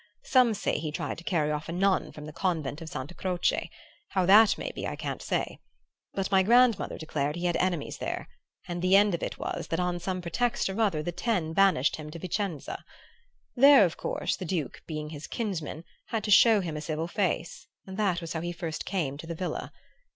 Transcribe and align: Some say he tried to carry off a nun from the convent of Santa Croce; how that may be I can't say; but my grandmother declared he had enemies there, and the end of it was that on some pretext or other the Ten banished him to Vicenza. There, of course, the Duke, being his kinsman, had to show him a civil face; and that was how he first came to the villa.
Some 0.23 0.55
say 0.55 0.79
he 0.79 0.91
tried 0.91 1.19
to 1.19 1.23
carry 1.23 1.51
off 1.51 1.69
a 1.69 1.71
nun 1.71 2.11
from 2.11 2.25
the 2.25 2.33
convent 2.33 2.81
of 2.81 2.89
Santa 2.89 3.13
Croce; 3.13 3.69
how 4.07 4.25
that 4.25 4.57
may 4.57 4.71
be 4.71 4.87
I 4.87 4.95
can't 4.95 5.21
say; 5.21 5.59
but 6.15 6.31
my 6.31 6.41
grandmother 6.41 6.97
declared 6.97 7.35
he 7.35 7.45
had 7.45 7.55
enemies 7.57 7.99
there, 7.99 8.27
and 8.67 8.81
the 8.81 8.95
end 8.95 9.13
of 9.13 9.21
it 9.21 9.37
was 9.37 9.67
that 9.67 9.79
on 9.79 9.99
some 9.99 10.19
pretext 10.19 10.67
or 10.71 10.81
other 10.81 11.03
the 11.03 11.11
Ten 11.11 11.53
banished 11.53 11.97
him 11.97 12.09
to 12.09 12.17
Vicenza. 12.17 12.83
There, 13.55 13.85
of 13.85 13.95
course, 13.95 14.35
the 14.35 14.43
Duke, 14.43 14.81
being 14.87 15.09
his 15.09 15.27
kinsman, 15.27 15.83
had 16.07 16.23
to 16.23 16.31
show 16.31 16.61
him 16.61 16.75
a 16.75 16.81
civil 16.81 17.07
face; 17.07 17.67
and 17.85 17.95
that 17.97 18.21
was 18.21 18.33
how 18.33 18.41
he 18.41 18.51
first 18.51 18.85
came 18.85 19.17
to 19.19 19.27
the 19.27 19.35
villa. 19.35 19.71